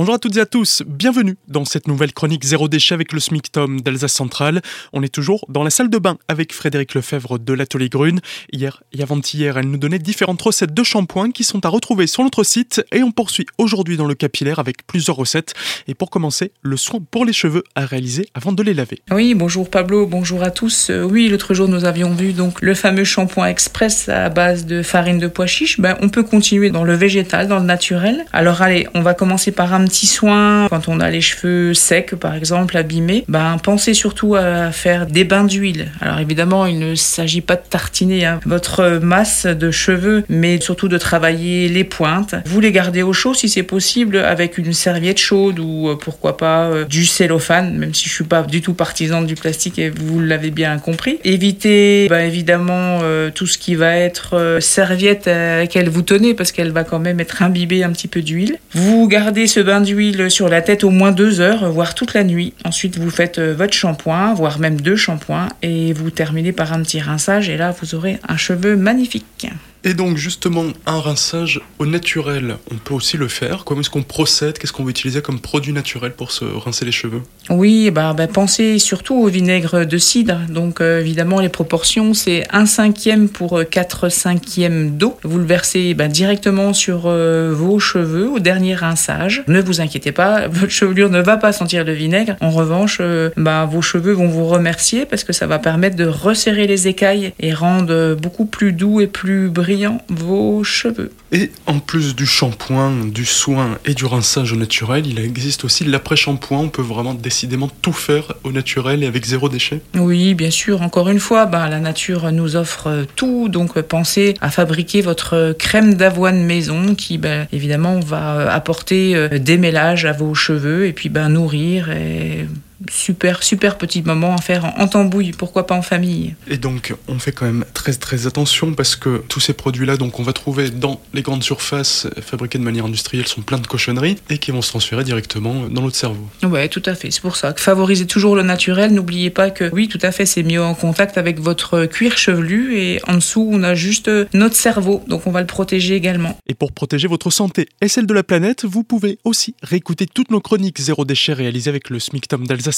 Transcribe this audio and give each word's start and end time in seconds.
Bonjour 0.00 0.14
à 0.14 0.18
toutes 0.18 0.38
et 0.38 0.40
à 0.40 0.46
tous, 0.46 0.82
bienvenue 0.86 1.36
dans 1.46 1.66
cette 1.66 1.86
nouvelle 1.86 2.14
chronique 2.14 2.42
Zéro 2.42 2.68
déchet 2.68 2.94
avec 2.94 3.12
le 3.12 3.20
SMICTOM 3.20 3.82
d'Alsace 3.82 4.14
Centrale. 4.14 4.62
On 4.94 5.02
est 5.02 5.12
toujours 5.12 5.44
dans 5.50 5.62
la 5.62 5.68
salle 5.68 5.90
de 5.90 5.98
bain 5.98 6.16
avec 6.26 6.54
Frédéric 6.54 6.94
Lefebvre 6.94 7.38
de 7.38 7.52
l'Atelier 7.52 7.90
Grune. 7.90 8.20
Hier 8.50 8.82
et 8.94 9.02
avant-hier, 9.02 9.58
elle 9.58 9.66
nous 9.66 9.76
donnait 9.76 9.98
différentes 9.98 10.40
recettes 10.40 10.72
de 10.72 10.82
shampoing 10.82 11.32
qui 11.32 11.44
sont 11.44 11.66
à 11.66 11.68
retrouver 11.68 12.06
sur 12.06 12.22
notre 12.22 12.44
site 12.44 12.82
et 12.92 13.02
on 13.02 13.12
poursuit 13.12 13.44
aujourd'hui 13.58 13.98
dans 13.98 14.06
le 14.06 14.14
capillaire 14.14 14.58
avec 14.58 14.86
plusieurs 14.86 15.16
recettes. 15.16 15.52
Et 15.86 15.92
pour 15.92 16.08
commencer, 16.08 16.52
le 16.62 16.78
soin 16.78 17.00
pour 17.10 17.26
les 17.26 17.34
cheveux 17.34 17.64
à 17.74 17.84
réaliser 17.84 18.26
avant 18.32 18.52
de 18.52 18.62
les 18.62 18.72
laver. 18.72 19.02
Oui, 19.10 19.34
bonjour 19.34 19.68
Pablo, 19.68 20.06
bonjour 20.06 20.42
à 20.42 20.50
tous. 20.50 20.88
Euh, 20.88 21.02
oui, 21.02 21.28
l'autre 21.28 21.52
jour 21.52 21.68
nous 21.68 21.84
avions 21.84 22.14
vu 22.14 22.32
donc 22.32 22.62
le 22.62 22.74
fameux 22.74 23.04
shampoing 23.04 23.48
express 23.48 24.08
à 24.08 24.30
base 24.30 24.64
de 24.64 24.82
farine 24.82 25.18
de 25.18 25.26
pois 25.26 25.46
chiche. 25.46 25.78
Ben, 25.78 25.98
on 26.00 26.08
peut 26.08 26.22
continuer 26.22 26.70
dans 26.70 26.84
le 26.84 26.94
végétal, 26.94 27.48
dans 27.48 27.58
le 27.58 27.66
naturel. 27.66 28.24
Alors 28.32 28.62
allez, 28.62 28.88
on 28.94 29.02
va 29.02 29.12
commencer 29.12 29.52
par 29.52 29.74
un 29.74 29.89
petit 29.90 30.06
soin 30.06 30.68
quand 30.70 30.86
on 30.86 31.00
a 31.00 31.10
les 31.10 31.20
cheveux 31.20 31.74
secs, 31.74 32.14
par 32.14 32.34
exemple, 32.36 32.76
abîmés. 32.76 33.24
Ben, 33.26 33.56
pensez 33.60 33.92
surtout 33.92 34.36
à 34.36 34.70
faire 34.70 35.06
des 35.06 35.24
bains 35.24 35.44
d'huile. 35.44 35.90
Alors 36.00 36.20
évidemment, 36.20 36.66
il 36.66 36.78
ne 36.78 36.94
s'agit 36.94 37.40
pas 37.40 37.56
de 37.56 37.62
tartiner 37.68 38.24
hein, 38.24 38.38
votre 38.46 39.00
masse 39.02 39.46
de 39.46 39.70
cheveux, 39.72 40.22
mais 40.28 40.60
surtout 40.60 40.86
de 40.86 40.96
travailler 40.96 41.68
les 41.68 41.82
pointes. 41.82 42.36
Vous 42.46 42.60
les 42.60 42.70
gardez 42.70 43.02
au 43.02 43.12
chaud 43.12 43.34
si 43.34 43.48
c'est 43.48 43.64
possible 43.64 44.18
avec 44.18 44.58
une 44.58 44.72
serviette 44.72 45.18
chaude 45.18 45.58
ou 45.58 45.88
euh, 45.88 45.96
pourquoi 45.96 46.36
pas 46.36 46.66
euh, 46.66 46.84
du 46.84 47.04
cellophane, 47.04 47.76
même 47.76 47.92
si 47.92 48.08
je 48.08 48.14
suis 48.14 48.24
pas 48.24 48.42
du 48.42 48.62
tout 48.62 48.74
partisan 48.74 49.22
du 49.22 49.34
plastique 49.34 49.78
et 49.80 49.90
vous 49.90 50.20
l'avez 50.20 50.52
bien 50.52 50.78
compris. 50.78 51.18
Évitez 51.24 52.06
ben, 52.08 52.20
évidemment 52.20 53.00
euh, 53.02 53.30
tout 53.34 53.46
ce 53.46 53.58
qui 53.58 53.74
va 53.74 53.96
être 53.96 54.58
serviette 54.60 55.26
à 55.26 55.58
laquelle 55.58 55.88
vous 55.88 56.02
tenez 56.02 56.34
parce 56.34 56.52
qu'elle 56.52 56.70
va 56.70 56.84
quand 56.84 57.00
même 57.00 57.18
être 57.18 57.42
imbibée 57.42 57.82
un 57.82 57.90
petit 57.90 58.08
peu 58.08 58.22
d'huile. 58.22 58.58
Vous 58.72 59.08
gardez 59.08 59.46
ce 59.46 59.58
d'huile 59.78 60.28
sur 60.28 60.48
la 60.48 60.62
tête 60.62 60.82
au 60.82 60.90
moins 60.90 61.12
deux 61.12 61.40
heures, 61.40 61.70
voire 61.70 61.94
toute 61.94 62.14
la 62.14 62.24
nuit. 62.24 62.52
Ensuite, 62.64 62.98
vous 62.98 63.10
faites 63.10 63.38
euh, 63.38 63.54
votre 63.54 63.74
shampoing, 63.74 64.34
voire 64.34 64.58
même 64.58 64.80
deux 64.80 64.96
shampoings, 64.96 65.48
et 65.62 65.92
vous 65.92 66.10
terminez 66.10 66.50
par 66.50 66.72
un 66.72 66.82
petit 66.82 67.00
rinçage, 67.00 67.48
et 67.48 67.56
là, 67.56 67.72
vous 67.80 67.94
aurez 67.94 68.18
un 68.28 68.36
cheveu 68.36 68.74
magnifique. 68.74 69.46
Et 69.82 69.94
donc 69.94 70.18
justement, 70.18 70.64
un 70.84 71.00
rinçage 71.00 71.60
au 71.78 71.86
naturel, 71.86 72.56
on 72.70 72.76
peut 72.76 72.92
aussi 72.92 73.16
le 73.16 73.28
faire. 73.28 73.64
Comment 73.64 73.80
est-ce 73.80 73.88
qu'on 73.88 74.02
procède? 74.02 74.58
Qu'est-ce 74.58 74.72
qu'on 74.72 74.84
va 74.84 74.90
utiliser 74.90 75.22
comme 75.22 75.40
produit 75.40 75.72
naturel 75.72 76.12
pour 76.12 76.32
se 76.32 76.44
rincer 76.44 76.84
les 76.84 76.92
cheveux? 76.92 77.22
Oui, 77.48 77.90
bah, 77.90 78.12
bah, 78.12 78.26
pensez 78.26 78.78
surtout 78.78 79.14
au 79.14 79.28
vinaigre 79.28 79.86
de 79.86 79.98
cidre. 79.98 80.40
Donc 80.50 80.80
euh, 80.80 81.00
évidemment, 81.00 81.40
les 81.40 81.48
proportions, 81.48 82.12
c'est 82.12 82.44
1 82.50 82.66
cinquième 82.66 83.28
pour 83.30 83.60
4 83.68 84.10
cinquièmes 84.10 84.98
d'eau. 84.98 85.16
Vous 85.22 85.38
le 85.38 85.46
versez 85.46 85.94
bah, 85.94 86.08
directement 86.08 86.74
sur 86.74 87.04
euh, 87.06 87.50
vos 87.54 87.78
cheveux 87.78 88.28
au 88.28 88.38
dernier 88.38 88.74
rinçage. 88.74 89.44
Ne 89.48 89.62
vous 89.62 89.80
inquiétez 89.80 90.12
pas, 90.12 90.46
votre 90.48 90.72
chevelure 90.72 91.08
ne 91.08 91.20
va 91.20 91.38
pas 91.38 91.52
sentir 91.52 91.84
le 91.84 91.92
vinaigre. 91.92 92.36
En 92.40 92.50
revanche, 92.50 92.98
euh, 93.00 93.30
bah, 93.38 93.64
vos 93.64 93.82
cheveux 93.82 94.12
vont 94.12 94.28
vous 94.28 94.46
remercier 94.46 95.06
parce 95.06 95.24
que 95.24 95.32
ça 95.32 95.46
va 95.46 95.58
permettre 95.58 95.96
de 95.96 96.06
resserrer 96.06 96.66
les 96.66 96.86
écailles 96.86 97.32
et 97.40 97.54
rendre 97.54 98.14
beaucoup 98.14 98.44
plus 98.44 98.74
doux 98.74 99.00
et 99.00 99.06
plus 99.06 99.48
brillant 99.48 99.69
vos 100.08 100.64
cheveux. 100.64 101.12
Et 101.32 101.50
en 101.66 101.78
plus 101.78 102.16
du 102.16 102.26
shampoing, 102.26 103.06
du 103.06 103.24
soin 103.24 103.78
et 103.84 103.94
du 103.94 104.04
rinçage 104.04 104.52
au 104.52 104.56
naturel, 104.56 105.06
il 105.06 105.18
existe 105.18 105.64
aussi 105.64 105.84
l'après-shampoing. 105.84 106.58
On 106.58 106.68
peut 106.68 106.82
vraiment 106.82 107.14
décidément 107.14 107.70
tout 107.82 107.92
faire 107.92 108.34
au 108.44 108.52
naturel 108.52 109.02
et 109.02 109.06
avec 109.06 109.24
zéro 109.24 109.48
déchet. 109.48 109.80
Oui, 109.94 110.34
bien 110.34 110.50
sûr. 110.50 110.82
Encore 110.82 111.08
une 111.08 111.20
fois, 111.20 111.46
bah, 111.46 111.68
la 111.68 111.78
nature 111.78 112.32
nous 112.32 112.56
offre 112.56 113.06
tout. 113.16 113.48
Donc 113.48 113.80
pensez 113.80 114.34
à 114.40 114.50
fabriquer 114.50 115.02
votre 115.02 115.54
crème 115.58 115.94
d'avoine 115.94 116.42
maison 116.42 116.94
qui, 116.94 117.18
bah, 117.18 117.46
évidemment, 117.52 118.00
va 118.00 118.52
apporter 118.52 119.14
euh, 119.14 119.38
des 119.38 119.56
mélages 119.56 120.04
à 120.04 120.12
vos 120.12 120.34
cheveux 120.34 120.86
et 120.86 120.92
puis 120.92 121.08
bah, 121.08 121.28
nourrir 121.28 121.90
et 121.90 122.46
super, 122.88 123.42
super 123.42 123.78
petit 123.78 124.02
moment 124.02 124.34
à 124.34 124.40
faire 124.40 124.72
en 124.78 124.88
tambouille, 124.88 125.32
pourquoi 125.32 125.66
pas 125.66 125.74
en 125.74 125.82
famille. 125.82 126.34
Et 126.48 126.56
donc, 126.56 126.94
on 127.08 127.18
fait 127.18 127.32
quand 127.32 127.46
même 127.46 127.64
très, 127.74 127.92
très 127.92 128.26
attention 128.26 128.74
parce 128.74 128.96
que 128.96 129.22
tous 129.28 129.40
ces 129.40 129.52
produits-là, 129.52 129.96
donc, 129.96 130.18
on 130.18 130.22
va 130.22 130.32
trouver 130.32 130.70
dans 130.70 131.00
les 131.12 131.22
grandes 131.22 131.42
surfaces 131.42 132.06
fabriquées 132.20 132.58
de 132.58 132.64
manière 132.64 132.86
industrielle, 132.86 133.26
sont 133.26 133.42
pleins 133.42 133.58
de 133.58 133.66
cochonneries 133.66 134.16
et 134.30 134.38
qui 134.38 134.50
vont 134.50 134.62
se 134.62 134.70
transférer 134.70 135.04
directement 135.04 135.68
dans 135.68 135.82
notre 135.82 135.96
cerveau. 135.96 136.26
Ouais, 136.42 136.68
tout 136.68 136.82
à 136.86 136.94
fait. 136.94 137.10
C'est 137.10 137.20
pour 137.20 137.36
ça 137.36 137.52
que 137.52 137.60
favorisez 137.60 138.06
toujours 138.06 138.36
le 138.36 138.42
naturel. 138.42 138.92
N'oubliez 138.92 139.30
pas 139.30 139.50
que, 139.50 139.70
oui, 139.72 139.88
tout 139.88 139.98
à 140.02 140.12
fait, 140.12 140.26
c'est 140.26 140.42
mieux 140.42 140.62
en 140.62 140.74
contact 140.74 141.18
avec 141.18 141.40
votre 141.40 141.86
cuir 141.86 142.16
chevelu 142.16 142.78
et 142.78 143.00
en 143.06 143.14
dessous, 143.14 143.48
on 143.50 143.62
a 143.62 143.74
juste 143.74 144.10
notre 144.32 144.56
cerveau. 144.56 145.02
Donc, 145.06 145.26
on 145.26 145.30
va 145.30 145.40
le 145.40 145.46
protéger 145.46 145.94
également. 145.94 146.38
Et 146.46 146.54
pour 146.54 146.72
protéger 146.72 147.08
votre 147.08 147.30
santé 147.30 147.68
et 147.80 147.88
celle 147.88 148.06
de 148.06 148.14
la 148.14 148.22
planète, 148.22 148.64
vous 148.64 148.84
pouvez 148.84 149.18
aussi 149.24 149.54
réécouter 149.62 150.06
toutes 150.06 150.30
nos 150.30 150.40
chroniques 150.40 150.80
zéro 150.80 151.04
déchet 151.04 151.32
réalisées 151.32 151.70
avec 151.70 151.90
le 151.90 151.98
SMICTOM 151.98 152.46
d'Alsace 152.46 152.69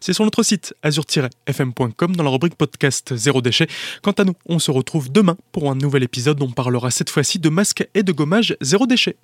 C'est 0.00 0.12
sur 0.12 0.24
notre 0.24 0.42
site 0.42 0.74
azur-fm.com 0.82 2.16
dans 2.16 2.24
la 2.24 2.30
rubrique 2.30 2.56
podcast 2.56 3.14
Zéro 3.16 3.42
déchet. 3.42 3.68
Quant 4.02 4.12
à 4.12 4.24
nous, 4.24 4.34
on 4.46 4.58
se 4.58 4.70
retrouve 4.70 5.10
demain 5.10 5.36
pour 5.52 5.70
un 5.70 5.74
nouvel 5.74 6.02
épisode. 6.02 6.42
On 6.42 6.50
parlera 6.50 6.90
cette 6.90 7.10
fois-ci 7.10 7.38
de 7.38 7.48
masques 7.48 7.86
et 7.94 8.02
de 8.02 8.12
gommage 8.12 8.56
zéro 8.60 8.86
déchet. 8.86 9.16